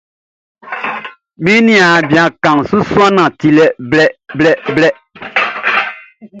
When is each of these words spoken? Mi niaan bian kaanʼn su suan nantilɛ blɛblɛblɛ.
Mi 1.43 1.53
niaan 1.67 2.07
bian 2.11 2.29
kaanʼn 2.43 2.67
su 2.69 2.77
suan 2.91 3.13
nantilɛ 3.15 3.65
blɛblɛblɛ. 3.89 4.89